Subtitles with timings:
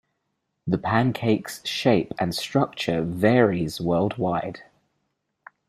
[0.65, 4.61] The pancake's shape and structure varies worldwide.